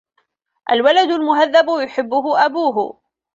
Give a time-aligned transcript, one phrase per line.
[0.71, 3.01] الْوَلَدُ الْمُهَذَّبُ يُحِبُّهُ أَبُوه.